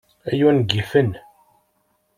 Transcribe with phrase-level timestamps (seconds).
[0.29, 1.09] Ay ungifen!